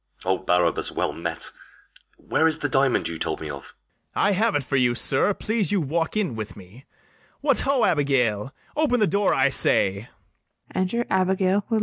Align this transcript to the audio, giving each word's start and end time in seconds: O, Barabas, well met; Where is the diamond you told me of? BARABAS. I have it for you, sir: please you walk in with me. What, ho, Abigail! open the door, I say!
O, 0.25 0.39
Barabas, 0.39 0.91
well 0.91 1.13
met; 1.13 1.51
Where 2.17 2.47
is 2.47 2.57
the 2.57 2.67
diamond 2.67 3.07
you 3.07 3.19
told 3.19 3.39
me 3.39 3.51
of? 3.51 3.75
BARABAS. 4.15 4.15
I 4.15 4.31
have 4.31 4.55
it 4.55 4.63
for 4.63 4.75
you, 4.75 4.95
sir: 4.95 5.31
please 5.35 5.71
you 5.71 5.79
walk 5.79 6.17
in 6.17 6.33
with 6.35 6.57
me. 6.57 6.85
What, 7.41 7.59
ho, 7.59 7.83
Abigail! 7.85 8.51
open 8.75 8.99
the 8.99 9.05
door, 9.05 9.31
I 9.35 9.49
say! 9.49 10.07